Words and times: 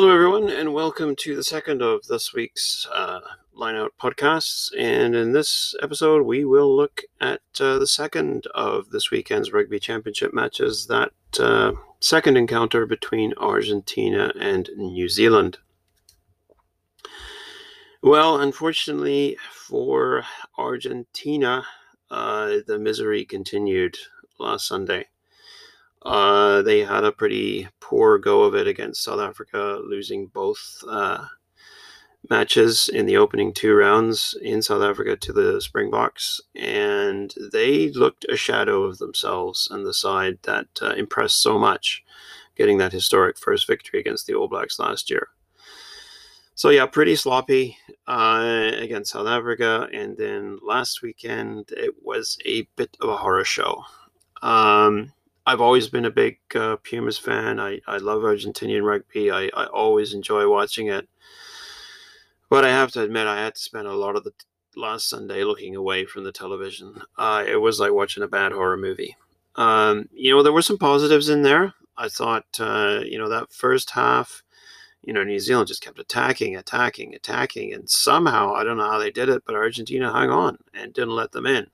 Hello, 0.00 0.14
everyone, 0.14 0.48
and 0.48 0.72
welcome 0.72 1.16
to 1.16 1.34
the 1.34 1.42
second 1.42 1.82
of 1.82 2.06
this 2.06 2.32
week's 2.32 2.86
uh, 2.94 3.18
Line 3.52 3.74
Out 3.74 3.94
podcasts. 4.00 4.70
And 4.78 5.16
in 5.16 5.32
this 5.32 5.74
episode, 5.82 6.24
we 6.24 6.44
will 6.44 6.72
look 6.76 7.02
at 7.20 7.40
uh, 7.58 7.80
the 7.80 7.86
second 7.88 8.46
of 8.54 8.90
this 8.90 9.10
weekend's 9.10 9.52
Rugby 9.52 9.80
Championship 9.80 10.32
matches, 10.32 10.86
that 10.86 11.10
uh, 11.40 11.72
second 11.98 12.36
encounter 12.36 12.86
between 12.86 13.34
Argentina 13.38 14.30
and 14.38 14.70
New 14.76 15.08
Zealand. 15.08 15.58
Well, 18.00 18.40
unfortunately 18.40 19.36
for 19.52 20.22
Argentina, 20.56 21.66
uh, 22.08 22.58
the 22.68 22.78
misery 22.78 23.24
continued 23.24 23.98
last 24.38 24.68
Sunday. 24.68 25.06
Uh, 26.08 26.62
they 26.62 26.80
had 26.80 27.04
a 27.04 27.12
pretty 27.12 27.68
poor 27.80 28.16
go 28.16 28.42
of 28.42 28.54
it 28.54 28.66
against 28.66 29.04
South 29.04 29.20
Africa, 29.20 29.78
losing 29.84 30.26
both 30.28 30.82
uh, 30.88 31.22
matches 32.30 32.88
in 32.88 33.04
the 33.04 33.18
opening 33.18 33.52
two 33.52 33.74
rounds 33.74 34.34
in 34.40 34.62
South 34.62 34.80
Africa 34.80 35.16
to 35.16 35.34
the 35.34 35.60
Springboks, 35.60 36.40
and 36.56 37.34
they 37.52 37.90
looked 37.90 38.24
a 38.30 38.38
shadow 38.38 38.84
of 38.84 38.96
themselves 38.96 39.68
and 39.70 39.84
the 39.84 39.92
side 39.92 40.38
that 40.44 40.66
uh, 40.80 40.94
impressed 40.94 41.42
so 41.42 41.58
much, 41.58 42.02
getting 42.56 42.78
that 42.78 42.92
historic 42.92 43.38
first 43.38 43.66
victory 43.66 44.00
against 44.00 44.26
the 44.26 44.32
All 44.32 44.48
Blacks 44.48 44.78
last 44.78 45.10
year. 45.10 45.28
So 46.54 46.70
yeah, 46.70 46.86
pretty 46.86 47.16
sloppy 47.16 47.76
uh, 48.06 48.70
against 48.78 49.12
South 49.12 49.28
Africa, 49.28 49.90
and 49.92 50.16
then 50.16 50.58
last 50.66 51.02
weekend 51.02 51.70
it 51.76 51.96
was 52.02 52.38
a 52.46 52.62
bit 52.76 52.96
of 53.02 53.10
a 53.10 53.16
horror 53.18 53.44
show. 53.44 53.84
Um, 54.40 55.12
I've 55.48 55.62
always 55.62 55.88
been 55.88 56.04
a 56.04 56.10
big 56.10 56.40
uh, 56.54 56.76
Pumas 56.76 57.16
fan. 57.16 57.58
I, 57.58 57.80
I 57.86 57.96
love 57.96 58.20
Argentinian 58.20 58.82
rugby. 58.82 59.30
I, 59.30 59.44
I 59.56 59.64
always 59.64 60.12
enjoy 60.12 60.46
watching 60.46 60.88
it. 60.88 61.08
But 62.50 62.66
I 62.66 62.68
have 62.68 62.92
to 62.92 63.00
admit, 63.00 63.26
I 63.26 63.38
had 63.38 63.54
to 63.54 63.60
spend 63.60 63.86
a 63.86 63.94
lot 63.94 64.14
of 64.14 64.24
the 64.24 64.32
last 64.76 65.08
Sunday 65.08 65.44
looking 65.44 65.74
away 65.74 66.04
from 66.04 66.24
the 66.24 66.32
television. 66.32 67.00
Uh, 67.16 67.44
it 67.48 67.56
was 67.56 67.80
like 67.80 67.94
watching 67.94 68.22
a 68.22 68.28
bad 68.28 68.52
horror 68.52 68.76
movie. 68.76 69.16
Um, 69.56 70.10
you 70.12 70.36
know, 70.36 70.42
there 70.42 70.52
were 70.52 70.60
some 70.60 70.76
positives 70.76 71.30
in 71.30 71.40
there. 71.40 71.72
I 71.96 72.10
thought, 72.10 72.44
uh, 72.60 73.00
you 73.06 73.16
know, 73.16 73.30
that 73.30 73.50
first 73.50 73.92
half, 73.92 74.42
you 75.02 75.14
know, 75.14 75.24
New 75.24 75.40
Zealand 75.40 75.68
just 75.68 75.80
kept 75.80 75.98
attacking, 75.98 76.56
attacking, 76.56 77.14
attacking. 77.14 77.72
And 77.72 77.88
somehow, 77.88 78.52
I 78.52 78.64
don't 78.64 78.76
know 78.76 78.90
how 78.90 78.98
they 78.98 79.10
did 79.10 79.30
it, 79.30 79.44
but 79.46 79.54
Argentina 79.54 80.12
hung 80.12 80.28
on 80.28 80.58
and 80.74 80.92
didn't 80.92 81.16
let 81.16 81.32
them 81.32 81.46
in. 81.46 81.68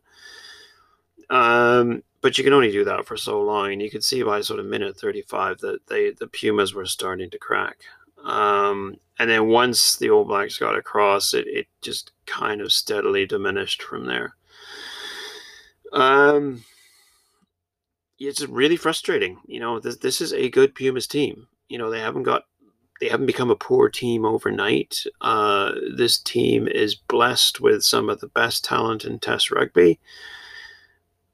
Um, 1.28 2.04
but 2.25 2.39
you 2.39 2.42
can 2.42 2.55
only 2.55 2.72
do 2.72 2.84
that 2.84 3.05
for 3.05 3.19
so 3.19 3.39
long. 3.42 3.70
And 3.70 3.83
you 3.83 3.91
could 3.91 4.03
see 4.03 4.22
by 4.22 4.41
sort 4.41 4.58
of 4.58 4.64
minute 4.64 4.97
35 4.97 5.58
that 5.58 5.86
they 5.89 6.12
the 6.12 6.27
Pumas 6.27 6.72
were 6.72 6.86
starting 6.86 7.28
to 7.28 7.39
crack. 7.39 7.80
Um, 8.25 8.97
and 9.19 9.28
then 9.28 9.48
once 9.48 9.97
the 9.97 10.08
All 10.08 10.25
Blacks 10.25 10.56
got 10.56 10.75
across, 10.75 11.34
it, 11.34 11.47
it 11.47 11.67
just 11.83 12.12
kind 12.25 12.62
of 12.62 12.72
steadily 12.72 13.27
diminished 13.27 13.83
from 13.83 14.06
there. 14.06 14.36
Um, 15.92 16.64
it's 18.19 18.41
really 18.41 18.77
frustrating. 18.77 19.41
You 19.45 19.61
know, 19.61 19.78
this, 19.78 19.98
this 19.98 20.22
is 20.22 20.33
a 20.33 20.48
good 20.48 20.75
Pumas 20.75 21.06
team. 21.06 21.48
You 21.69 21.77
know, 21.77 21.91
they 21.91 22.00
haven't 22.00 22.22
got 22.22 22.45
they 23.02 23.11
haven't 23.11 23.27
become 23.27 23.50
a 23.50 23.56
poor 23.56 23.91
team 23.91 24.25
overnight. 24.25 25.05
Uh, 25.20 25.72
this 25.95 26.17
team 26.17 26.69
is 26.69 26.95
blessed 26.95 27.61
with 27.61 27.84
some 27.84 28.08
of 28.08 28.20
the 28.20 28.28
best 28.28 28.64
talent 28.64 29.05
in 29.05 29.19
Test 29.19 29.50
rugby 29.50 30.00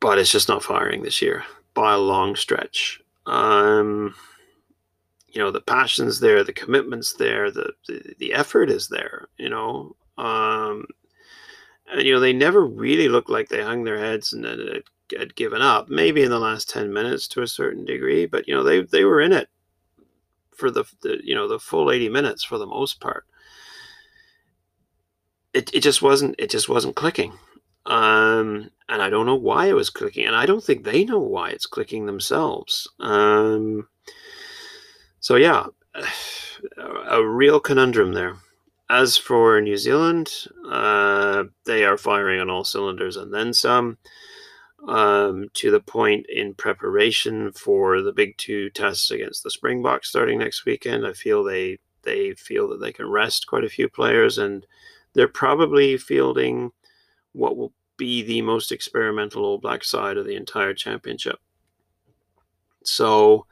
but 0.00 0.18
it's 0.18 0.32
just 0.32 0.48
not 0.48 0.64
firing 0.64 1.02
this 1.02 1.22
year 1.22 1.44
by 1.74 1.94
a 1.94 1.98
long 1.98 2.34
stretch. 2.34 3.00
Um, 3.26 4.14
you 5.28 5.40
know, 5.40 5.50
the 5.50 5.60
passion's 5.60 6.20
there, 6.20 6.42
the 6.42 6.52
commitment's 6.52 7.14
there, 7.14 7.50
the, 7.50 7.72
the, 7.86 8.14
the 8.18 8.32
effort 8.34 8.70
is 8.70 8.88
there, 8.88 9.28
you 9.36 9.48
know. 9.48 9.94
Um, 10.18 10.86
and, 11.92 12.02
you 12.02 12.12
know, 12.12 12.20
they 12.20 12.32
never 12.32 12.64
really 12.64 13.08
looked 13.08 13.30
like 13.30 13.48
they 13.48 13.62
hung 13.62 13.84
their 13.84 13.98
heads 13.98 14.32
and 14.32 14.44
had, 14.44 14.82
had 15.16 15.36
given 15.36 15.62
up. 15.62 15.88
Maybe 15.88 16.22
in 16.22 16.30
the 16.30 16.38
last 16.38 16.68
10 16.70 16.92
minutes 16.92 17.28
to 17.28 17.42
a 17.42 17.46
certain 17.46 17.84
degree, 17.84 18.26
but, 18.26 18.48
you 18.48 18.54
know, 18.54 18.62
they, 18.62 18.82
they 18.82 19.04
were 19.04 19.20
in 19.20 19.32
it 19.32 19.48
for 20.54 20.70
the, 20.70 20.84
the 21.02 21.20
you 21.22 21.34
know, 21.34 21.48
the 21.48 21.58
full 21.58 21.90
80 21.90 22.08
minutes 22.08 22.42
for 22.42 22.58
the 22.58 22.66
most 22.66 23.00
part. 23.00 23.24
It, 25.52 25.72
it 25.74 25.80
just 25.80 26.00
wasn't, 26.02 26.36
it 26.38 26.50
just 26.50 26.68
wasn't 26.68 26.96
clicking. 26.96 27.32
Um, 27.90 28.70
and 28.88 29.02
I 29.02 29.10
don't 29.10 29.26
know 29.26 29.34
why 29.34 29.66
it 29.66 29.74
was 29.74 29.90
clicking, 29.90 30.24
and 30.24 30.36
I 30.36 30.46
don't 30.46 30.62
think 30.62 30.84
they 30.84 31.04
know 31.04 31.18
why 31.18 31.50
it's 31.50 31.66
clicking 31.66 32.06
themselves. 32.06 32.88
Um, 33.00 33.88
so 35.18 35.34
yeah, 35.34 35.66
a 37.08 37.24
real 37.24 37.58
conundrum 37.58 38.12
there. 38.12 38.36
As 38.88 39.16
for 39.16 39.60
New 39.60 39.76
Zealand, 39.76 40.32
uh, 40.68 41.44
they 41.66 41.84
are 41.84 41.98
firing 41.98 42.40
on 42.40 42.48
all 42.48 42.64
cylinders 42.64 43.16
and 43.16 43.34
then 43.34 43.52
some. 43.52 43.98
Um, 44.88 45.48
to 45.54 45.70
the 45.70 45.80
point 45.80 46.24
in 46.30 46.54
preparation 46.54 47.52
for 47.52 48.00
the 48.00 48.12
big 48.12 48.38
two 48.38 48.70
tests 48.70 49.10
against 49.10 49.42
the 49.42 49.50
Springboks 49.50 50.08
starting 50.08 50.38
next 50.38 50.64
weekend. 50.64 51.06
I 51.06 51.12
feel 51.12 51.44
they 51.44 51.78
they 52.02 52.32
feel 52.34 52.68
that 52.68 52.80
they 52.80 52.92
can 52.92 53.10
rest 53.10 53.46
quite 53.46 53.64
a 53.64 53.68
few 53.68 53.88
players, 53.88 54.38
and 54.38 54.64
they're 55.12 55.28
probably 55.28 55.98
fielding 55.98 56.70
what 57.32 57.56
will 57.56 57.72
be 58.00 58.22
the 58.22 58.40
most 58.40 58.72
experimental 58.72 59.44
All 59.44 59.58
Black 59.58 59.84
side 59.84 60.16
of 60.16 60.24
the 60.24 60.34
entire 60.34 60.72
championship. 60.72 61.38
So, 62.82 63.44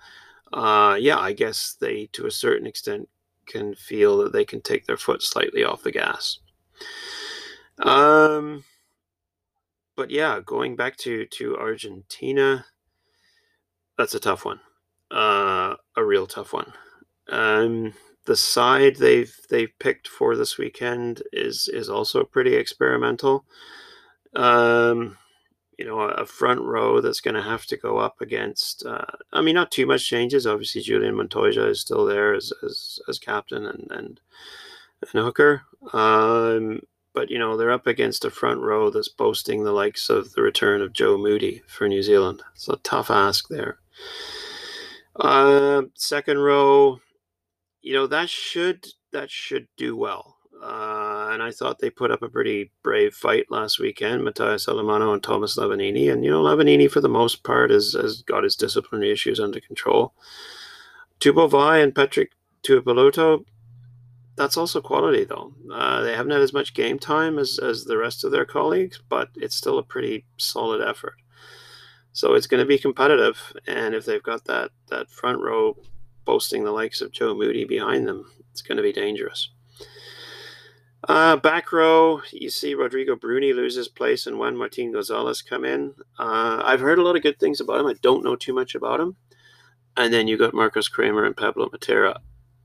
uh, 0.55 0.97
yeah, 0.99 1.19
I 1.19 1.35
guess 1.35 1.77
they, 1.79 2.09
to 2.15 2.25
a 2.25 2.31
certain 2.31 2.67
extent, 2.67 3.11
can 3.47 3.75
feel 3.75 4.17
that 4.19 4.33
they 4.33 4.47
can 4.47 4.63
take 4.63 4.87
their 4.87 4.97
foot 4.97 5.23
slightly 5.23 5.65
off 5.65 5.83
the 5.83 5.93
gas. 5.93 6.39
Um, 7.79 8.65
but 9.97 10.11
yeah, 10.11 10.41
going 10.45 10.77
back 10.77 10.97
to 10.99 11.27
to 11.27 11.59
Argentina, 11.59 12.65
that's 13.99 14.15
a 14.15 14.21
tough 14.21 14.47
one, 14.47 14.61
uh, 15.11 15.75
a 15.95 16.05
real 16.05 16.27
tough 16.27 16.55
one. 16.55 16.73
Um, 17.29 17.93
the 18.25 18.37
side 18.37 18.97
they've 18.97 19.35
they've 19.51 19.79
picked 19.79 20.09
for 20.09 20.37
this 20.37 20.57
weekend 20.57 21.23
is 21.33 21.69
is 21.69 21.91
also 21.91 22.25
pretty 22.25 22.55
experimental. 22.55 23.45
Um, 24.35 25.17
you 25.79 25.85
know, 25.85 26.01
a 26.01 26.27
front 26.27 26.61
row 26.61 27.01
that's 27.01 27.21
going 27.21 27.37
to 27.37 27.43
have 27.43 27.65
to 27.67 27.77
go 27.77 27.99
up 27.99 28.21
against. 28.21 28.85
Uh, 28.85 29.05
I 29.33 29.41
mean, 29.41 29.55
not 29.55 29.71
too 29.71 29.87
much 29.87 30.07
changes. 30.07 30.47
Obviously, 30.47 30.83
Julian 30.83 31.15
Montoya 31.15 31.67
is 31.69 31.81
still 31.81 32.05
there 32.05 32.35
as 32.35 32.53
as, 32.65 32.99
as 33.09 33.19
captain 33.19 33.65
and 33.65 33.87
and, 33.91 34.21
and 35.01 35.25
hooker. 35.25 35.63
Um, 35.93 36.81
but 37.15 37.31
you 37.31 37.39
know, 37.39 37.57
they're 37.57 37.71
up 37.71 37.87
against 37.87 38.25
a 38.25 38.31
front 38.31 38.61
row 38.61 38.91
that's 38.91 39.09
boasting 39.09 39.63
the 39.63 39.73
likes 39.73 40.11
of 40.11 40.33
the 40.33 40.43
return 40.43 40.83
of 40.83 40.93
Joe 40.93 41.17
Moody 41.17 41.63
for 41.69 41.89
New 41.89 42.03
Zealand. 42.03 42.43
It's 42.55 42.69
a 42.69 42.77
tough 42.77 43.11
ask 43.11 43.49
there. 43.49 43.79
Uh, 45.17 45.83
second 45.95 46.39
row, 46.39 47.01
you 47.83 47.93
know, 47.93 48.07
that 48.09 48.29
should 48.29 48.87
that 49.13 49.31
should 49.31 49.69
do 49.77 49.97
well. 49.97 50.37
Uh, 50.63 50.88
and 51.33 51.43
I 51.43 51.51
thought 51.51 51.79
they 51.79 51.91
put 51.91 52.11
up 52.11 52.23
a 52.23 52.29
pretty 52.29 52.73
brave 52.83 53.15
fight 53.15 53.47
last 53.51 53.79
weekend, 53.79 54.25
Matias 54.25 54.67
Alemanno 54.67 55.13
and 55.13 55.23
Thomas 55.23 55.57
Lavanini. 55.57 56.13
And, 56.13 56.25
you 56.25 56.31
know, 56.31 56.43
Lavanini, 56.43 56.91
for 56.91 57.01
the 57.01 57.09
most 57.09 57.43
part, 57.43 57.71
has, 57.71 57.93
has 57.93 58.23
got 58.23 58.45
his 58.45 58.57
disciplinary 58.57 59.13
issues 59.13 59.41
under 59.41 59.61
control. 59.61 60.15
Tupou 61.21 61.51
Vaa'i 61.51 61.83
and 61.83 61.95
Patrick 61.95 62.33
Tuipulotu, 62.63 63.45
that's 64.37 64.57
also 64.57 64.81
quality, 64.81 65.25
though. 65.25 65.53
Uh, 65.73 66.03
they 66.03 66.15
haven't 66.15 66.33
had 66.33 66.43
as 66.43 66.53
much 66.53 66.75
game 66.75 66.99
time 66.99 67.39
as, 67.39 67.59
as 67.59 67.85
the 67.85 67.99
rest 67.99 68.25
of 68.25 68.31
their 68.31 68.45
colleagues, 68.45 69.01
but 69.09 69.29
it's 69.35 69.57
still 69.57 69.79
a 69.79 69.83
pretty 69.83 70.25
solid 70.37 70.81
effort. 70.81 71.17
So 72.13 72.35
it's 72.35 72.47
going 72.47 72.61
to 72.61 72.67
be 72.67 72.79
competitive. 72.79 73.53
And 73.67 73.95
if 73.95 74.05
they've 74.05 74.23
got 74.23 74.45
that, 74.45 74.71
that 74.89 75.11
front 75.11 75.41
row 75.41 75.77
boasting 76.25 76.65
the 76.65 76.73
likes 76.73 77.01
of 77.01 77.13
Joe 77.13 77.35
Moody 77.35 77.65
behind 77.65 78.07
them, 78.07 78.31
it's 78.51 78.63
going 78.63 78.77
to 78.77 78.83
be 78.83 78.93
dangerous. 78.93 79.51
Uh, 81.07 81.37
back 81.37 81.73
row, 81.73 82.21
you 82.33 82.51
see 82.51 82.75
Rodrigo 82.75 83.15
Bruni 83.15 83.53
lose 83.53 83.77
his 83.77 83.89
place 83.89 84.27
and 84.27 84.39
Juan 84.39 84.57
Martin 84.57 84.93
Gonzalez 84.93 85.43
come 85.43 85.65
in. 85.65 85.95
Uh, 86.19 86.61
I've 86.65 86.81
heard 86.81 86.99
a 86.99 87.03
lot 87.03 87.17
of 87.17 87.23
good 87.23 87.39
things 87.39 87.61
about 87.61 87.81
him. 87.81 87.87
I 87.87 87.95
don't 88.03 88.25
know 88.25 88.35
too 88.35 88.53
much 88.53 88.75
about 88.75 89.01
him. 89.01 89.17
And 89.97 90.13
then 90.13 90.27
you 90.27 90.37
got 90.37 90.55
Marcos 90.55 90.89
Kramer 90.89 91.25
and 91.25 91.37
Pablo 91.37 91.69
Matera. 91.69 92.19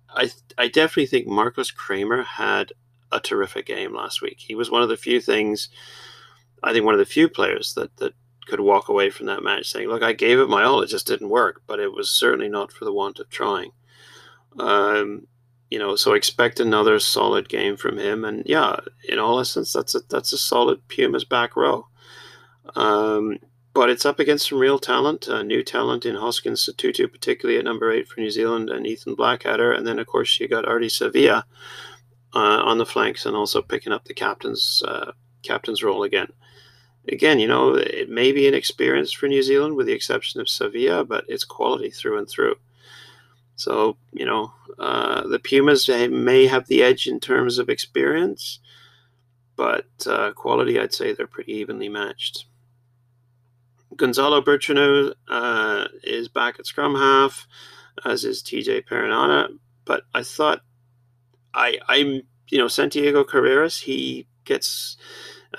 I, 0.09 0.31
I 0.57 0.67
definitely 0.67 1.07
think 1.07 1.27
Marcos 1.27 1.71
Kramer 1.71 2.23
had 2.23 2.73
a 3.11 3.19
terrific 3.19 3.67
game 3.67 3.93
last 3.93 4.21
week. 4.21 4.39
He 4.39 4.55
was 4.55 4.71
one 4.71 4.81
of 4.81 4.89
the 4.89 4.97
few 4.97 5.21
things, 5.21 5.69
I 6.63 6.73
think 6.73 6.85
one 6.85 6.95
of 6.95 6.99
the 6.99 7.05
few 7.05 7.29
players 7.29 7.73
that, 7.75 7.95
that 7.97 8.13
could 8.47 8.59
walk 8.59 8.89
away 8.89 9.09
from 9.09 9.27
that 9.27 9.43
match 9.43 9.69
saying, 9.69 9.87
look, 9.87 10.03
I 10.03 10.13
gave 10.13 10.39
it 10.39 10.49
my 10.49 10.63
all. 10.63 10.81
It 10.81 10.87
just 10.87 11.07
didn't 11.07 11.29
work, 11.29 11.61
but 11.67 11.79
it 11.79 11.93
was 11.93 12.09
certainly 12.09 12.49
not 12.49 12.71
for 12.71 12.85
the 12.85 12.93
want 12.93 13.19
of 13.19 13.29
trying. 13.29 13.71
Um, 14.59 15.27
you 15.73 15.79
know, 15.79 15.95
so 15.95 16.13
expect 16.13 16.59
another 16.59 16.99
solid 16.99 17.49
game 17.49 17.77
from 17.77 17.97
him. 17.97 18.23
And 18.23 18.43
yeah, 18.45 18.75
in 19.09 19.17
all 19.17 19.39
essence, 19.39 19.73
that's 19.73 19.95
a 19.95 20.01
that's 20.07 20.31
a 20.31 20.37
solid 20.37 20.87
Pumas 20.87 21.23
back 21.23 21.55
row. 21.55 21.87
Um, 22.75 23.39
but 23.73 23.89
it's 23.89 24.05
up 24.05 24.19
against 24.19 24.49
some 24.49 24.59
real 24.59 24.77
talent, 24.77 25.27
uh, 25.27 25.41
new 25.41 25.63
talent 25.63 26.05
in 26.05 26.15
Hoskins 26.15 26.63
Sotutu, 26.63 27.11
particularly 27.11 27.57
at 27.57 27.65
number 27.65 27.91
eight 27.91 28.07
for 28.07 28.19
New 28.19 28.29
Zealand, 28.29 28.69
and 28.69 28.85
Ethan 28.85 29.15
Blackadder. 29.15 29.71
And 29.71 29.87
then, 29.87 29.97
of 29.97 30.05
course, 30.05 30.39
you 30.39 30.47
got 30.47 30.65
Ardie 30.65 30.91
Savea 30.91 31.41
uh, 32.35 32.61
on 32.69 32.77
the 32.77 32.85
flanks 32.85 33.25
and 33.25 33.35
also 33.35 33.63
picking 33.63 33.93
up 33.93 34.05
the 34.05 34.13
captain's 34.13 34.83
uh, 34.87 35.13
captain's 35.41 35.81
role 35.81 36.03
again. 36.03 36.27
Again, 37.07 37.39
you 37.39 37.47
know, 37.47 37.73
it 37.73 38.11
may 38.11 38.31
be 38.31 38.47
an 38.47 38.53
experience 38.53 39.11
for 39.11 39.27
New 39.27 39.41
Zealand 39.41 39.75
with 39.75 39.87
the 39.87 39.93
exception 39.93 40.39
of 40.39 40.45
Savea, 40.45 41.07
but 41.07 41.25
it's 41.27 41.43
quality 41.43 41.89
through 41.89 42.19
and 42.19 42.29
through. 42.29 42.57
So, 43.55 43.97
you 44.11 44.25
know, 44.25 44.51
uh, 44.79 45.27
the 45.27 45.39
Pumas 45.39 45.87
may 45.87 46.47
have 46.47 46.67
the 46.67 46.81
edge 46.81 47.07
in 47.07 47.19
terms 47.19 47.59
of 47.59 47.69
experience, 47.69 48.59
but 49.55 49.85
uh, 50.07 50.31
quality, 50.31 50.79
I'd 50.79 50.93
say 50.93 51.13
they're 51.13 51.27
pretty 51.27 51.53
evenly 51.53 51.89
matched. 51.89 52.45
Gonzalo 53.95 54.41
Bertranou 54.41 55.13
uh, 55.27 55.87
is 56.03 56.27
back 56.27 56.59
at 56.59 56.65
scrum 56.65 56.95
half, 56.95 57.47
as 58.05 58.25
is 58.25 58.41
TJ 58.41 58.87
Perenara. 58.87 59.49
But 59.85 60.03
I 60.13 60.23
thought 60.23 60.61
I 61.53 61.77
I'm 61.87 62.23
you 62.49 62.57
know 62.57 62.67
Santiago 62.67 63.23
Carreras 63.23 63.83
he 63.83 64.27
gets 64.45 64.97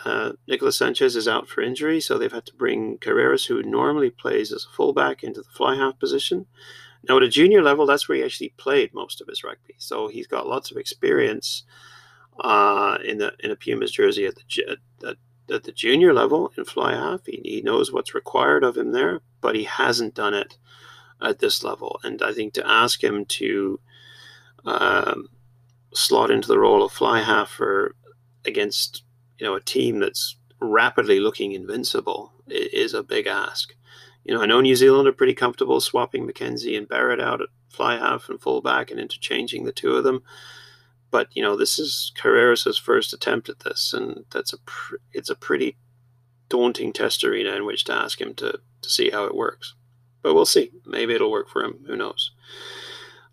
uh, 0.05 0.32
Nicolas 0.49 0.76
Sanchez 0.76 1.14
is 1.14 1.29
out 1.29 1.49
for 1.49 1.61
injury, 1.61 2.00
so 2.00 2.19
they've 2.19 2.32
had 2.32 2.47
to 2.47 2.55
bring 2.55 2.99
Carreras, 2.99 3.47
who 3.47 3.62
normally 3.62 4.11
plays 4.11 4.52
as 4.52 4.64
a 4.64 4.75
fullback, 4.75 5.23
into 5.23 5.40
the 5.40 5.50
fly 5.50 5.76
half 5.76 5.99
position. 6.00 6.47
Now, 7.09 7.19
at 7.19 7.23
a 7.23 7.29
junior 7.29 7.62
level, 7.62 7.87
that's 7.87 8.09
where 8.09 8.17
he 8.17 8.25
actually 8.25 8.51
played 8.56 8.95
most 8.95 9.21
of 9.21 9.29
his 9.29 9.45
rugby, 9.45 9.75
so 9.79 10.09
he's 10.09 10.27
got 10.27 10.47
lots 10.47 10.71
of 10.71 10.77
experience 10.77 11.65
uh, 12.41 12.99
in 13.05 13.19
the 13.19 13.33
in 13.41 13.51
a 13.51 13.56
Pumas 13.56 13.91
jersey 13.91 14.27
at 14.27 14.35
the 14.35 14.79
at, 15.06 15.17
at 15.53 15.65
the 15.65 15.73
junior 15.73 16.12
level 16.12 16.53
in 16.56 16.65
fly 16.65 16.93
half. 16.93 17.27
He, 17.27 17.41
he 17.45 17.62
knows 17.62 17.93
what's 17.93 18.15
required 18.15 18.65
of 18.65 18.77
him 18.77 18.93
there, 18.93 19.21
but 19.41 19.55
he 19.55 19.65
hasn't 19.65 20.15
done 20.15 20.35
it 20.35 20.56
at 21.23 21.39
this 21.39 21.62
level. 21.62 22.01
And 22.03 22.23
I 22.23 22.33
think 22.33 22.55
to 22.55 22.69
ask 22.69 23.03
him 23.03 23.25
to 23.27 23.81
um, 24.65 25.29
slot 25.93 26.31
into 26.31 26.49
the 26.49 26.59
role 26.59 26.83
of 26.83 26.93
fly 26.93 27.23
half 27.23 27.50
for 27.50 27.95
against 28.45 29.03
you 29.39 29.47
know 29.47 29.55
a 29.55 29.61
team 29.61 29.99
that's 29.99 30.37
rapidly 30.61 31.21
looking 31.21 31.53
invincible 31.53 32.33
is 32.49 32.95
a 32.95 33.03
big 33.03 33.27
ask. 33.27 33.75
You 34.25 34.35
know, 34.35 34.43
I 34.43 34.47
know 34.47 34.61
New 34.61 34.76
Zealand 34.76 35.06
are 35.06 35.12
pretty 35.12 35.35
comfortable 35.35 35.81
swapping 35.81 36.26
McKenzie 36.26 36.76
and 36.76 36.88
Barrett 36.88 37.21
out 37.21 37.43
at 37.43 37.49
fly 37.69 37.97
half 37.97 38.29
and 38.29 38.41
fullback 38.41 38.91
and 38.91 38.99
interchanging 38.99 39.65
the 39.65 39.73
two 39.73 39.97
of 39.97 40.05
them 40.05 40.23
but 41.15 41.29
you 41.31 41.41
know 41.41 41.56
this 41.56 41.79
is 41.79 42.11
Carreras' 42.17 42.76
first 42.76 43.12
attempt 43.12 43.49
at 43.49 43.61
this, 43.61 43.93
and 43.93 44.25
that's 44.32 44.53
a 44.53 44.59
pr- 44.59 44.97
it's 45.12 45.31
a 45.31 45.37
pretty 45.37 45.76
daunting 46.49 46.93
test 46.93 47.23
arena 47.23 47.55
in 47.55 47.65
which 47.65 47.85
to 47.85 47.93
ask 47.93 48.21
him 48.21 48.35
to 48.35 48.59
to 48.82 48.91
see 48.91 49.11
how 49.11 49.23
it 49.23 49.37
works. 49.37 49.76
But 50.23 50.35
we'll 50.35 50.44
see. 50.44 50.73
Maybe 50.85 51.15
it'll 51.15 51.31
work 51.31 51.49
for 51.49 51.62
him. 51.62 51.85
Who 51.87 51.94
knows? 51.94 52.32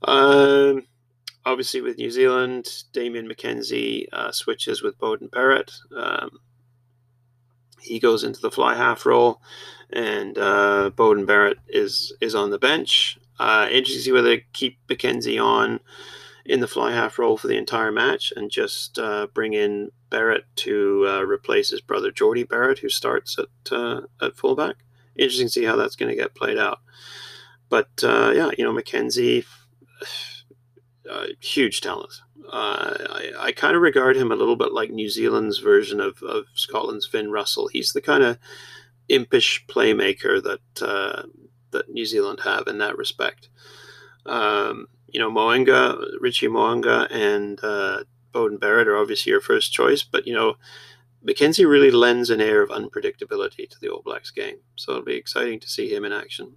Um, 0.03 0.85
obviously, 1.43 1.81
with 1.81 1.97
New 1.97 2.11
Zealand, 2.11 2.67
Damian 2.93 3.27
McKenzie 3.27 4.05
uh, 4.13 4.31
switches 4.31 4.83
with 4.83 4.99
Beauden 4.99 5.31
Barrett. 5.31 5.71
Um, 5.97 6.37
he 7.91 7.99
goes 7.99 8.23
into 8.23 8.39
the 8.39 8.51
fly 8.51 8.75
half 8.75 9.05
role, 9.05 9.41
and 9.91 10.37
uh, 10.37 10.91
Beauden 10.95 11.25
Barrett 11.25 11.57
is 11.67 12.13
is 12.21 12.33
on 12.33 12.49
the 12.49 12.57
bench. 12.57 13.19
Uh, 13.37 13.67
interesting 13.69 13.97
to 13.97 14.03
see 14.03 14.11
whether 14.11 14.29
they 14.29 14.45
keep 14.53 14.77
McKenzie 14.87 15.43
on 15.43 15.79
in 16.45 16.59
the 16.59 16.67
fly 16.67 16.91
half 16.91 17.19
role 17.19 17.37
for 17.37 17.47
the 17.47 17.57
entire 17.57 17.91
match 17.91 18.31
and 18.35 18.49
just 18.49 18.97
uh, 18.97 19.27
bring 19.33 19.53
in 19.53 19.91
Barrett 20.09 20.45
to 20.55 21.05
uh, 21.07 21.21
replace 21.23 21.69
his 21.69 21.81
brother 21.81 22.11
Jordie 22.11 22.43
Barrett, 22.43 22.79
who 22.79 22.89
starts 22.89 23.37
at 23.37 23.71
uh, 23.71 24.01
at 24.21 24.37
fullback. 24.37 24.77
Interesting 25.17 25.47
to 25.47 25.51
see 25.51 25.65
how 25.65 25.75
that's 25.75 25.97
going 25.97 26.09
to 26.09 26.15
get 26.15 26.35
played 26.35 26.57
out. 26.57 26.79
But 27.67 27.89
uh, 28.03 28.31
yeah, 28.33 28.51
you 28.57 28.63
know, 28.63 28.73
McKenzie, 28.73 29.45
uh, 31.11 31.25
huge 31.41 31.81
talent. 31.81 32.13
Uh, 32.51 32.93
I, 33.09 33.31
I 33.39 33.51
kind 33.53 33.75
of 33.75 33.81
regard 33.81 34.17
him 34.17 34.31
a 34.31 34.35
little 34.35 34.57
bit 34.57 34.73
like 34.73 34.91
New 34.91 35.09
Zealand's 35.09 35.59
version 35.59 36.01
of, 36.01 36.21
of 36.21 36.45
Scotland's 36.53 37.07
Finn 37.07 37.31
Russell. 37.31 37.69
He's 37.69 37.93
the 37.93 38.01
kind 38.01 38.23
of 38.23 38.37
impish 39.07 39.65
playmaker 39.67 40.43
that 40.43 40.59
that 41.71 41.89
New 41.89 42.05
Zealand 42.05 42.41
have 42.43 42.67
in 42.67 42.77
that 42.79 42.97
respect. 42.97 43.49
Um, 44.25 44.87
you 45.07 45.19
know, 45.19 45.31
Mo'unga, 45.31 45.97
Richie 46.19 46.47
Mo'unga, 46.47 47.07
and 47.11 47.59
uh, 47.63 48.03
Beauden 48.33 48.59
Barrett 48.59 48.87
are 48.87 48.97
obviously 48.97 49.31
your 49.31 49.41
first 49.41 49.73
choice, 49.73 50.03
but 50.03 50.27
you 50.27 50.33
know, 50.33 50.55
McKenzie 51.25 51.69
really 51.69 51.91
lends 51.91 52.29
an 52.29 52.41
air 52.41 52.61
of 52.61 52.69
unpredictability 52.69 53.69
to 53.69 53.79
the 53.79 53.89
All 53.89 54.01
Blacks 54.01 54.31
game. 54.31 54.57
So 54.75 54.91
it'll 54.91 55.05
be 55.05 55.15
exciting 55.15 55.59
to 55.59 55.69
see 55.69 55.93
him 55.93 56.05
in 56.05 56.13
action. 56.13 56.55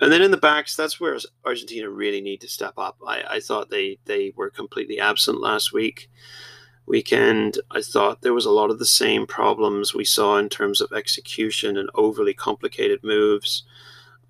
And 0.00 0.10
then 0.10 0.22
in 0.22 0.30
the 0.30 0.36
backs, 0.36 0.74
that's 0.74 0.98
where 0.98 1.18
Argentina 1.44 1.88
really 1.88 2.20
need 2.20 2.40
to 2.40 2.48
step 2.48 2.74
up. 2.78 2.96
I, 3.06 3.22
I 3.28 3.40
thought 3.40 3.70
they, 3.70 3.98
they 4.06 4.32
were 4.34 4.50
completely 4.50 4.98
absent 4.98 5.40
last 5.40 5.72
week 5.72 6.08
weekend. 6.86 7.58
I 7.70 7.82
thought 7.82 8.22
there 8.22 8.34
was 8.34 8.46
a 8.46 8.50
lot 8.50 8.70
of 8.70 8.78
the 8.78 8.86
same 8.86 9.26
problems 9.26 9.94
we 9.94 10.04
saw 10.04 10.36
in 10.38 10.48
terms 10.48 10.80
of 10.80 10.92
execution 10.92 11.76
and 11.76 11.88
overly 11.94 12.34
complicated 12.34 13.00
moves. 13.04 13.62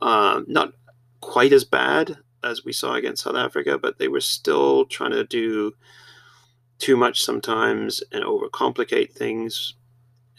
Um, 0.02 0.44
not 0.46 0.75
quite 1.20 1.52
as 1.52 1.64
bad 1.64 2.19
as 2.44 2.64
we 2.64 2.73
saw 2.73 2.94
against 2.94 3.25
South 3.25 3.37
Africa, 3.37 3.78
but 3.78 3.99
they 3.99 4.08
were 4.08 4.20
still 4.20 4.84
trying 4.87 5.12
to 5.12 5.25
do 5.25 5.73
too 6.78 6.96
much 6.96 7.23
sometimes 7.23 8.02
and 8.12 8.25
overcomplicate 8.25 9.12
things. 9.12 9.75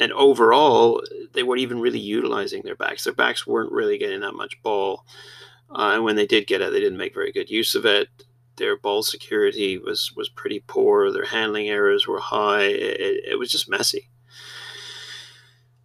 And 0.02 0.12
overall, 0.14 1.04
they 1.34 1.44
weren't 1.44 1.62
even 1.62 1.80
really 1.80 2.00
utilizing 2.00 2.64
their 2.64 2.76
backs. 2.76 3.04
Their 3.04 3.14
backs 3.14 3.46
weren't 3.46 3.72
really 3.72 4.00
getting 4.00 4.22
that 4.22 4.34
much 4.34 4.60
ball. 4.64 5.06
Uh, 5.70 5.92
and 5.94 6.04
when 6.04 6.16
they 6.16 6.26
did 6.26 6.48
get 6.48 6.60
it, 6.60 6.74
they 6.74 6.80
didn't 6.80 6.98
make 6.98 7.14
very 7.14 7.32
good 7.32 7.52
use 7.52 7.76
of 7.76 7.86
it. 7.86 8.08
Their 8.56 8.78
ball 8.78 9.04
security 9.04 9.78
was 9.78 10.12
was 10.16 10.28
pretty 10.28 10.64
poor. 10.66 11.12
Their 11.12 11.26
handling 11.26 11.70
errors 11.70 12.08
were 12.08 12.20
high. 12.20 12.64
It, 12.64 13.26
it 13.32 13.40
was 13.40 13.52
just 13.52 13.70
messy. 13.70 14.10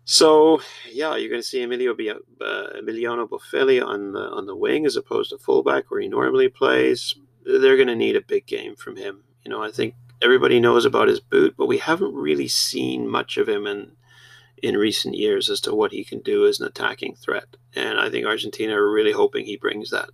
So 0.06 0.62
yeah, 0.90 1.14
you're 1.16 1.28
going 1.28 1.42
to 1.42 1.46
see 1.46 1.60
Emilio 1.60 1.92
uh, 1.92 2.66
Emiliano 2.80 3.28
Boffelli 3.28 3.84
on 3.86 4.12
the 4.12 4.30
on 4.30 4.46
the 4.46 4.56
wing 4.56 4.86
as 4.86 4.96
opposed 4.96 5.28
to 5.30 5.38
fullback 5.38 5.90
where 5.90 6.00
he 6.00 6.08
normally 6.08 6.48
plays. 6.48 7.14
They're 7.44 7.76
going 7.76 7.88
to 7.88 7.94
need 7.94 8.16
a 8.16 8.22
big 8.22 8.46
game 8.46 8.76
from 8.76 8.96
him. 8.96 9.24
You 9.44 9.50
know, 9.50 9.62
I 9.62 9.70
think 9.70 9.94
everybody 10.22 10.58
knows 10.58 10.86
about 10.86 11.08
his 11.08 11.20
boot, 11.20 11.54
but 11.58 11.66
we 11.66 11.76
haven't 11.76 12.14
really 12.14 12.48
seen 12.48 13.06
much 13.08 13.36
of 13.36 13.46
him 13.46 13.66
in 13.66 13.92
in 14.62 14.76
recent 14.76 15.14
years 15.14 15.50
as 15.50 15.60
to 15.62 15.74
what 15.74 15.92
he 15.92 16.04
can 16.04 16.20
do 16.20 16.46
as 16.46 16.60
an 16.60 16.66
attacking 16.66 17.14
threat. 17.14 17.56
And 17.74 18.00
I 18.00 18.10
think 18.10 18.26
Argentina 18.26 18.80
are 18.80 18.90
really 18.90 19.12
hoping 19.12 19.44
he 19.44 19.56
brings 19.56 19.90
that 19.90 20.10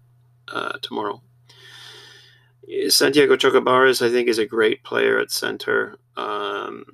uh, 0.49 0.79
tomorrow. 0.83 1.23
Santiago 2.89 3.37
Chocobares, 3.37 4.05
I 4.05 4.11
think, 4.11 4.29
is 4.29 4.39
a 4.39 4.47
great 4.47 4.83
player 4.85 5.19
at 5.19 5.31
center. 5.31 5.97
Um, 6.17 6.85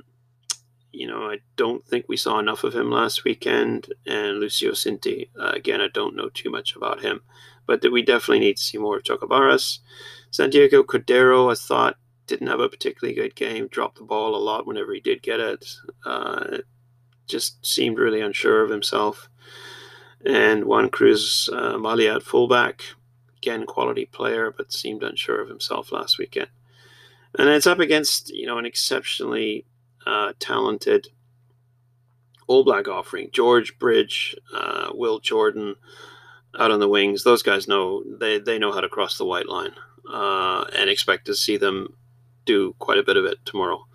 you 0.92 1.06
know, 1.06 1.30
I 1.30 1.38
don't 1.56 1.86
think 1.86 2.06
we 2.08 2.16
saw 2.16 2.38
enough 2.38 2.64
of 2.64 2.74
him 2.74 2.90
last 2.90 3.24
weekend. 3.24 3.92
And 4.06 4.40
Lucio 4.40 4.72
Cinti, 4.72 5.28
uh, 5.38 5.52
again, 5.54 5.80
I 5.80 5.88
don't 5.92 6.16
know 6.16 6.30
too 6.30 6.50
much 6.50 6.74
about 6.74 7.00
him, 7.00 7.20
but 7.66 7.84
we 7.92 8.02
definitely 8.02 8.40
need 8.40 8.56
to 8.56 8.62
see 8.62 8.78
more 8.78 8.96
of 8.96 9.04
Chocobaras. 9.04 9.78
Santiago 10.30 10.82
Cordero, 10.82 11.52
I 11.52 11.54
thought, 11.54 11.96
didn't 12.26 12.48
have 12.48 12.60
a 12.60 12.68
particularly 12.68 13.14
good 13.14 13.34
game, 13.34 13.68
dropped 13.68 13.98
the 13.98 14.04
ball 14.04 14.34
a 14.34 14.38
lot 14.38 14.66
whenever 14.66 14.92
he 14.92 15.00
did 15.00 15.22
get 15.22 15.40
it. 15.40 15.66
Uh, 16.04 16.58
just 17.28 17.64
seemed 17.64 17.98
really 17.98 18.20
unsure 18.20 18.62
of 18.62 18.70
himself. 18.70 19.28
And 20.24 20.64
Juan 20.64 20.88
Cruz 20.88 21.48
uh, 21.52 21.74
Mallía 21.74 22.16
at 22.16 22.22
fullback, 22.22 22.82
again, 23.36 23.66
quality 23.66 24.06
player, 24.06 24.52
but 24.54 24.72
seemed 24.72 25.02
unsure 25.02 25.40
of 25.40 25.48
himself 25.48 25.92
last 25.92 26.18
weekend. 26.18 26.48
And 27.38 27.48
it's 27.48 27.66
up 27.66 27.78
against, 27.78 28.30
you 28.30 28.46
know, 28.46 28.58
an 28.58 28.66
exceptionally 28.66 29.64
uh, 30.06 30.32
talented 30.40 31.08
All 32.46 32.64
Black 32.64 32.88
offering. 32.88 33.30
George 33.32 33.78
Bridge, 33.78 34.34
uh, 34.52 34.88
Will 34.92 35.20
Jordan 35.20 35.76
out 36.58 36.70
on 36.70 36.80
the 36.80 36.88
wings. 36.88 37.22
Those 37.22 37.42
guys 37.42 37.68
know 37.68 38.02
they, 38.04 38.38
they 38.38 38.58
know 38.58 38.72
how 38.72 38.80
to 38.80 38.88
cross 38.88 39.18
the 39.18 39.24
white 39.24 39.48
line 39.48 39.72
uh, 40.10 40.64
and 40.76 40.90
expect 40.90 41.26
to 41.26 41.34
see 41.34 41.56
them 41.56 41.94
do 42.44 42.74
quite 42.78 42.98
a 42.98 43.02
bit 43.02 43.16
of 43.16 43.24
it 43.24 43.38
tomorrow. 43.44 43.86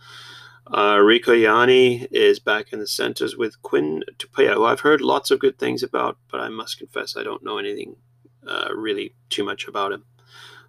Uh, 0.68 0.96
Rieko 0.96 1.38
Ioane 1.38 2.08
is 2.12 2.40
back 2.40 2.72
in 2.72 2.80
the 2.80 2.88
centers 2.88 3.36
with 3.36 3.62
Quinn 3.64 4.04
Tupaea, 4.18 4.54
who 4.54 4.66
I've 4.66 4.80
heard 4.80 5.02
lots 5.02 5.30
of 5.30 5.40
good 5.40 5.60
things 5.60 5.84
about, 5.84 6.18
but 6.32 6.40
I 6.40 6.50
must 6.50 6.78
confess 6.78 7.18
I 7.18 7.24
don't 7.24 7.44
know 7.44 7.58
anything 7.58 7.96
uh, 8.48 8.70
really 8.74 9.14
too 9.30 9.44
much 9.44 9.68
about 9.68 9.92
him 9.92 10.06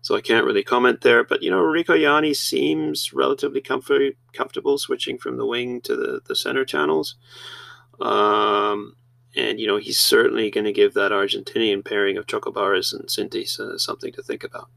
so 0.05 0.15
I 0.15 0.21
can't 0.21 0.45
really 0.45 0.63
comment 0.63 1.01
there. 1.01 1.25
But 1.25 1.43
you 1.43 1.51
know, 1.51 1.63
Rieko 1.63 1.99
Ioane 1.99 2.37
seems 2.37 3.15
relatively 3.15 3.63
comfort, 3.63 4.17
comfortable 4.35 4.77
switching 4.77 5.17
from 5.17 5.39
the 5.39 5.47
wing 5.47 5.81
to 5.81 5.97
the, 5.97 6.21
the 6.27 6.37
center 6.37 6.67
channels. 6.67 7.17
Um, 8.03 8.97
and 9.35 9.59
you 9.59 9.67
know, 9.67 9.79
he's 9.79 9.99
certainly 9.99 10.51
going 10.51 10.67
to 10.67 10.73
give 10.73 10.93
that 10.93 11.11
Argentinian 11.11 11.83
pairing 11.83 12.19
of 12.19 12.27
Chocobares 12.27 12.93
and 12.93 13.09
Cinti 13.09 13.59
uh, 13.59 13.79
something 13.79 14.13
to 14.13 14.23
think 14.23 14.45
about. 14.45 14.69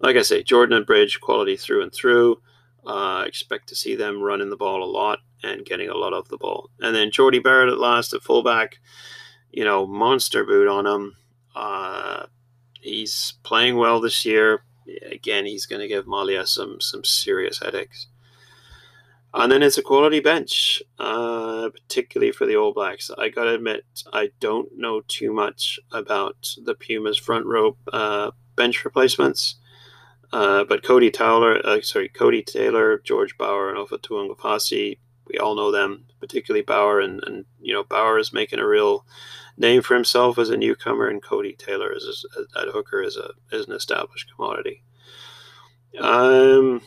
Like 0.00 0.16
I 0.16 0.22
say, 0.22 0.42
Jordan 0.42 0.78
and 0.78 0.86
Bridge, 0.86 1.20
quality 1.20 1.58
through 1.58 1.82
and 1.82 1.92
through. 1.92 2.40
Uh, 2.86 3.24
expect 3.26 3.68
to 3.68 3.74
see 3.74 3.94
them 3.94 4.22
running 4.22 4.50
the 4.50 4.56
ball 4.56 4.82
a 4.82 4.84
lot 4.84 5.20
and 5.42 5.64
getting 5.64 5.88
a 5.88 5.96
lot 5.96 6.12
of 6.12 6.28
the 6.28 6.36
ball. 6.36 6.70
And 6.80 6.94
then 6.94 7.10
Jordie 7.10 7.38
Barrett 7.38 7.72
at 7.72 7.78
last 7.78 8.12
at 8.12 8.22
fullback 8.22 8.78
you 9.54 9.64
know, 9.64 9.86
monster 9.86 10.44
boot 10.44 10.66
on 10.66 10.86
him. 10.86 11.16
Uh, 11.54 12.26
he's 12.80 13.34
playing 13.44 13.76
well 13.76 14.00
this 14.00 14.24
year. 14.24 14.64
Again, 15.10 15.46
he's 15.46 15.66
going 15.66 15.80
to 15.80 15.88
give 15.88 16.06
Mallía 16.06 16.46
some 16.46 16.80
some 16.80 17.04
serious 17.04 17.60
headaches. 17.60 18.08
And 19.32 19.50
then 19.50 19.62
it's 19.62 19.78
a 19.78 19.82
quality 19.82 20.20
bench, 20.20 20.82
uh, 20.98 21.68
particularly 21.70 22.32
for 22.32 22.46
the 22.46 22.56
All 22.56 22.72
Blacks. 22.72 23.10
I 23.16 23.28
got 23.28 23.44
to 23.44 23.54
admit, 23.54 23.84
I 24.12 24.30
don't 24.38 24.68
know 24.76 25.02
too 25.08 25.32
much 25.32 25.80
about 25.90 26.36
the 26.62 26.74
Pumas 26.74 27.18
front 27.18 27.46
row 27.46 27.76
uh, 27.92 28.30
bench 28.56 28.84
replacements. 28.84 29.56
Uh, 30.34 30.64
but 30.64 30.82
Codie 30.82 31.12
Taylor, 31.12 31.64
uh, 31.64 31.80
sorry, 31.80 32.08
Codie 32.08 32.44
Taylor, 32.44 32.98
George 32.98 33.38
Bower, 33.38 33.68
and 33.68 33.78
Ofa 33.78 33.98
Tu'ungafasi, 33.98 34.98
we 35.28 35.38
all 35.38 35.54
know 35.54 35.70
them, 35.70 36.06
particularly 36.18 36.62
Bower, 36.62 36.98
And, 37.00 37.22
and, 37.24 37.44
you 37.60 37.72
know, 37.72 37.84
Bower 37.84 38.18
is 38.18 38.32
making 38.32 38.58
a 38.58 38.66
real 38.66 39.06
name 39.56 39.80
for 39.80 39.94
himself 39.94 40.36
as 40.36 40.50
a 40.50 40.56
newcomer, 40.56 41.06
and 41.06 41.22
Codie 41.22 41.56
Taylor 41.56 41.92
is, 41.92 42.26
at 42.60 42.66
hooker 42.68 43.00
is, 43.00 43.16
a, 43.16 43.30
is 43.52 43.68
an 43.68 43.74
established 43.74 44.32
commodity. 44.34 44.82
Um, 46.00 46.80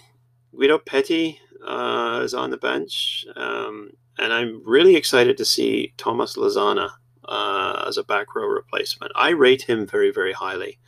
Guido 0.53 0.77
Petti 0.79 1.37
uh, 1.65 2.19
is 2.23 2.33
on 2.33 2.49
the 2.49 2.57
bench. 2.57 3.25
Um, 3.37 3.91
and 4.17 4.33
I'm 4.33 4.61
really 4.65 4.97
excited 4.97 5.37
to 5.37 5.45
see 5.45 5.93
Thomas 5.95 6.35
Lezana 6.35 6.89
uh, 7.23 7.85
as 7.87 7.97
a 7.97 8.03
back 8.03 8.35
row 8.35 8.47
replacement. 8.47 9.13
I 9.15 9.29
rate 9.29 9.61
him 9.61 9.87
very, 9.87 10.11
very 10.11 10.33
highly. 10.33 10.79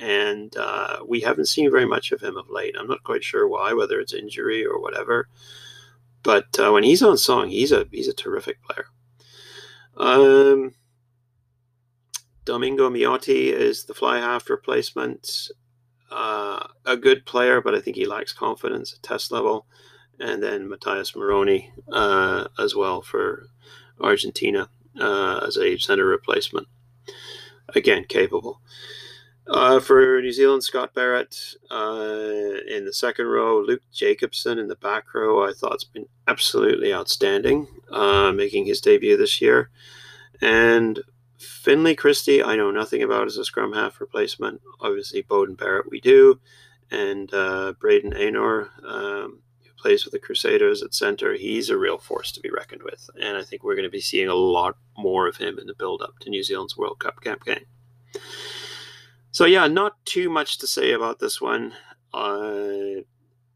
And 0.00 0.56
uh, 0.56 1.00
we 1.06 1.20
haven't 1.20 1.46
seen 1.46 1.70
very 1.70 1.86
much 1.86 2.12
of 2.12 2.22
him 2.22 2.36
of 2.36 2.48
late. 2.48 2.74
I'm 2.78 2.88
not 2.88 3.02
quite 3.02 3.22
sure 3.22 3.46
why, 3.46 3.72
whether 3.72 4.00
it's 4.00 4.14
injury 4.14 4.64
or 4.64 4.80
whatever. 4.80 5.28
But 6.22 6.58
uh, 6.58 6.72
when 6.72 6.84
he's 6.84 7.02
on 7.02 7.18
song, 7.18 7.48
he's 7.48 7.72
a 7.72 7.86
he's 7.90 8.08
a 8.08 8.14
terrific 8.14 8.62
player. 8.62 8.86
Um, 9.96 10.74
Domingo 12.44 12.88
Miotti 12.88 13.52
is 13.52 13.84
the 13.84 13.94
fly 13.94 14.18
half 14.18 14.48
replacement. 14.48 15.50
Uh, 16.10 16.66
a 16.84 16.96
good 16.96 17.24
player, 17.24 17.60
but 17.60 17.74
I 17.74 17.80
think 17.80 17.96
he 17.96 18.04
lacks 18.04 18.32
confidence 18.32 18.92
at 18.92 19.02
test 19.02 19.32
level 19.32 19.66
and 20.22 20.42
then 20.42 20.68
Matías 20.68 21.16
Moroni 21.16 21.72
uh, 21.90 22.46
as 22.58 22.74
well 22.74 23.02
for 23.02 23.48
Argentina 24.00 24.68
uh, 25.00 25.40
as 25.46 25.56
a 25.56 25.76
center 25.78 26.04
replacement. 26.04 26.68
Again, 27.74 28.04
capable. 28.08 28.60
Uh, 29.52 29.78
for 29.78 30.18
New 30.22 30.32
Zealand, 30.32 30.64
Scott 30.64 30.94
Barrett 30.94 31.36
uh, 31.70 32.54
in 32.66 32.86
the 32.86 32.92
second 32.92 33.26
row, 33.26 33.60
Luke 33.60 33.82
Jacobson 33.92 34.58
in 34.58 34.66
the 34.66 34.76
back 34.76 35.12
row. 35.12 35.46
I 35.46 35.52
thought's 35.52 35.84
been 35.84 36.06
absolutely 36.26 36.94
outstanding, 36.94 37.66
uh, 37.90 38.32
making 38.32 38.64
his 38.64 38.80
debut 38.80 39.18
this 39.18 39.42
year. 39.42 39.68
And 40.40 41.00
Finlay 41.36 41.94
Christie, 41.94 42.42
I 42.42 42.56
know 42.56 42.70
nothing 42.70 43.02
about 43.02 43.26
as 43.26 43.36
a 43.36 43.44
scrum 43.44 43.74
half 43.74 44.00
replacement. 44.00 44.62
Obviously, 44.80 45.22
Beauden 45.22 45.58
Barrett, 45.58 45.90
we 45.90 46.00
do, 46.00 46.40
and 46.90 47.32
uh, 47.34 47.74
Braydon 47.78 48.12
Ennor, 48.12 48.70
Um, 48.82 49.42
plays 49.76 50.04
with 50.04 50.12
the 50.12 50.18
Crusaders 50.18 50.82
at 50.82 50.94
center, 50.94 51.34
he's 51.34 51.68
a 51.68 51.76
real 51.76 51.98
force 51.98 52.32
to 52.32 52.40
be 52.40 52.50
reckoned 52.50 52.84
with. 52.84 53.10
And 53.20 53.36
I 53.36 53.42
think 53.42 53.62
we're 53.62 53.74
going 53.74 53.82
to 53.82 53.90
be 53.90 54.00
seeing 54.00 54.28
a 54.28 54.34
lot 54.34 54.76
more 54.96 55.26
of 55.26 55.36
him 55.36 55.58
in 55.58 55.66
the 55.66 55.74
build 55.74 56.00
up 56.00 56.20
to 56.20 56.30
New 56.30 56.42
Zealand's 56.42 56.76
World 56.76 57.00
Cup 57.00 57.20
campaign. 57.20 57.66
So, 59.32 59.46
yeah, 59.46 59.66
not 59.66 60.04
too 60.04 60.30
much 60.30 60.58
to 60.58 60.66
say 60.66 60.92
about 60.92 61.18
this 61.18 61.40
one. 61.40 61.72
Uh, 62.12 63.02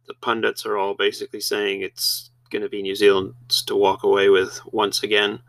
the 0.07 0.15
pundits 0.21 0.65
are 0.65 0.77
all 0.77 0.95
basically 0.95 1.41
saying 1.41 1.83
it's 1.83 2.31
going 2.51 2.63
to 2.63 2.69
be 2.69 2.83
New 2.83 2.95
Zealand's 2.95 3.63
to 3.65 3.77
walk 3.77 4.03
away 4.03 4.29
with 4.29 4.61
once 4.67 5.03
again 5.03 5.41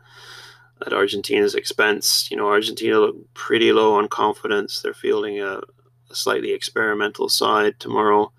at 0.84 0.92
Argentina's 0.92 1.54
expense. 1.54 2.30
You 2.30 2.36
know, 2.36 2.48
Argentina 2.48 2.98
look 3.00 3.16
pretty 3.34 3.72
low 3.72 3.94
on 3.94 4.08
confidence. 4.08 4.80
They're 4.80 4.94
fielding 4.94 5.40
a, 5.40 5.60
a 6.10 6.14
slightly 6.14 6.52
experimental 6.52 7.28
side 7.28 7.78
tomorrow. 7.78 8.32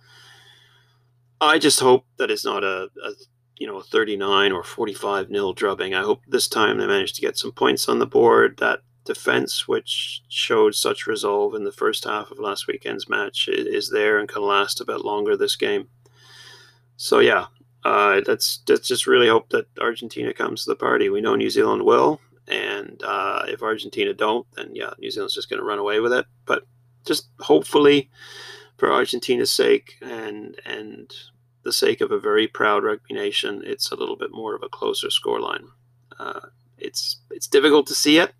I 1.41 1.57
just 1.57 1.79
hope 1.79 2.05
that 2.17 2.31
it's 2.31 2.45
not 2.45 2.63
a, 2.63 2.89
a 3.03 3.11
you 3.57 3.67
know 3.67 3.77
a 3.77 3.83
39 3.83 4.51
or 4.51 4.63
45 4.63 5.29
nil 5.29 5.53
drubbing. 5.53 5.93
I 5.93 6.01
hope 6.01 6.21
this 6.27 6.47
time 6.47 6.77
they 6.77 6.87
manage 6.87 7.13
to 7.13 7.21
get 7.21 7.37
some 7.37 7.51
points 7.51 7.89
on 7.89 7.99
the 7.99 8.05
board. 8.05 8.57
That 8.57 8.81
defense, 9.09 9.67
which 9.67 10.21
showed 10.29 10.75
such 10.75 11.07
resolve 11.07 11.55
in 11.55 11.65
the 11.65 11.71
first 11.71 12.05
half 12.05 12.31
of 12.31 12.39
last 12.39 12.67
weekend's 12.67 13.09
match, 13.09 13.49
is 13.49 13.89
there 13.89 14.19
and 14.19 14.29
can 14.29 14.43
last 14.43 14.79
a 14.79 14.85
bit 14.85 15.01
longer 15.03 15.35
this 15.35 15.55
game. 15.57 15.89
So 16.95 17.19
yeah, 17.19 17.47
uh, 17.83 18.21
let's 18.27 18.61
let's 18.69 18.87
just 18.87 19.07
really 19.07 19.27
hope 19.27 19.49
that 19.49 19.67
Argentina 19.79 20.33
comes 20.33 20.63
to 20.63 20.71
the 20.71 20.75
party. 20.75 21.09
We 21.09 21.21
know 21.21 21.35
New 21.35 21.49
Zealand 21.49 21.83
will, 21.83 22.21
and 22.47 23.01
uh, 23.03 23.43
if 23.47 23.63
Argentina 23.63 24.13
don't, 24.13 24.45
then 24.55 24.75
yeah, 24.75 24.91
New 24.99 25.11
Zealand's 25.11 25.35
just 25.35 25.49
going 25.49 25.59
to 25.59 25.65
run 25.65 25.79
away 25.79 25.99
with 25.99 26.13
it. 26.13 26.25
But 26.45 26.63
just 27.05 27.29
hopefully 27.39 28.09
for 28.77 28.91
Argentina's 28.91 29.51
sake 29.51 29.95
and 30.01 30.59
and 30.65 31.11
the 31.63 31.73
sake 31.73 32.01
of 32.01 32.11
a 32.11 32.19
very 32.19 32.47
proud 32.47 32.83
rugby 32.83 33.13
nation, 33.13 33.63
it's 33.65 33.91
a 33.91 33.95
little 33.95 34.15
bit 34.15 34.31
more 34.31 34.55
of 34.55 34.63
a 34.63 34.69
closer 34.69 35.07
scoreline. 35.07 35.65
Uh, 36.19 36.47
it's 36.77 37.21
it's 37.31 37.47
difficult 37.47 37.87
to 37.87 37.95
see 37.95 38.17
it, 38.17 38.33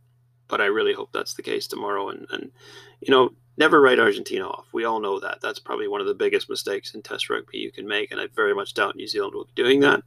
but 0.49 0.59
I 0.59 0.65
really 0.65 0.93
hope 0.93 1.11
that's 1.13 1.35
the 1.35 1.41
case 1.41 1.67
tomorrow. 1.67 2.09
And 2.09 2.27
and 2.31 2.51
you 2.99 3.11
know, 3.11 3.29
never 3.57 3.79
write 3.79 3.99
Argentina 3.99 4.47
off. 4.47 4.65
We 4.73 4.85
all 4.85 4.99
know 4.99 5.19
that. 5.19 5.39
That's 5.41 5.59
probably 5.59 5.87
one 5.87 6.01
of 6.01 6.07
the 6.07 6.13
biggest 6.13 6.49
mistakes 6.49 6.93
in 6.93 7.01
Test 7.01 7.29
rugby 7.29 7.59
you 7.59 7.71
can 7.71 7.87
make, 7.87 8.11
and 8.11 8.19
I 8.19 8.27
very 8.35 8.53
much 8.53 8.73
doubt 8.73 8.95
New 8.95 9.07
Zealand 9.07 9.33
will 9.33 9.45
be 9.45 9.53
doing 9.55 9.79
that. 9.81 10.03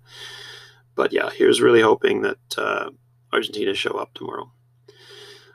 But 0.94 1.12
yeah, 1.12 1.30
here's 1.30 1.62
really 1.62 1.80
hoping 1.80 2.22
that 2.22 2.58
uh, 2.58 2.90
Argentina 3.32 3.72
show 3.72 3.92
up 3.92 4.12
tomorrow. 4.14 4.50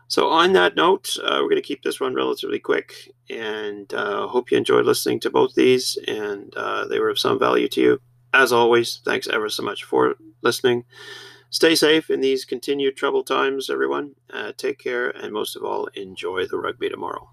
So, 0.09 0.29
on 0.29 0.53
that 0.53 0.75
note, 0.75 1.17
uh, 1.21 1.39
we're 1.41 1.49
going 1.49 1.57
to 1.57 1.61
keep 1.61 1.83
this 1.83 1.99
one 1.99 2.15
relatively 2.15 2.59
quick 2.59 2.93
and 3.29 3.93
uh, 3.93 4.27
hope 4.27 4.51
you 4.51 4.57
enjoyed 4.57 4.85
listening 4.85 5.19
to 5.19 5.29
both 5.29 5.53
these 5.53 5.97
and 6.07 6.55
uh, 6.55 6.85
they 6.87 6.99
were 6.99 7.09
of 7.09 7.19
some 7.19 7.37
value 7.37 7.67
to 7.69 7.81
you. 7.81 8.01
As 8.33 8.53
always, 8.53 9.01
thanks 9.03 9.27
ever 9.27 9.49
so 9.49 9.63
much 9.63 9.83
for 9.83 10.15
listening. 10.41 10.85
Stay 11.49 11.75
safe 11.75 12.09
in 12.09 12.21
these 12.21 12.45
continued 12.45 12.95
troubled 12.95 13.27
times, 13.27 13.69
everyone. 13.69 14.15
Uh, 14.29 14.51
take 14.55 14.79
care, 14.79 15.09
and 15.09 15.33
most 15.33 15.55
of 15.55 15.63
all, 15.63 15.87
enjoy 15.93 16.45
the 16.45 16.57
rugby 16.57 16.89
tomorrow. 16.89 17.29